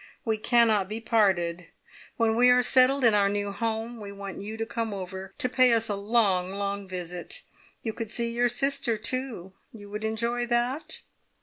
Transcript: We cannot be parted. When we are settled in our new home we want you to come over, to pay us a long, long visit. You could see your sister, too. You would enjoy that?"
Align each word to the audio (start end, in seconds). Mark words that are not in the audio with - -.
We 0.25 0.39
cannot 0.39 0.89
be 0.89 0.99
parted. 0.99 1.67
When 2.17 2.35
we 2.35 2.49
are 2.49 2.63
settled 2.63 3.03
in 3.03 3.13
our 3.13 3.29
new 3.29 3.51
home 3.51 3.99
we 3.99 4.11
want 4.11 4.41
you 4.41 4.57
to 4.57 4.65
come 4.65 4.95
over, 4.95 5.31
to 5.37 5.47
pay 5.47 5.73
us 5.73 5.89
a 5.89 5.95
long, 5.95 6.53
long 6.55 6.87
visit. 6.87 7.43
You 7.83 7.93
could 7.93 8.09
see 8.09 8.31
your 8.33 8.49
sister, 8.49 8.97
too. 8.97 9.53
You 9.71 9.91
would 9.91 10.03
enjoy 10.03 10.47
that?" 10.47 11.01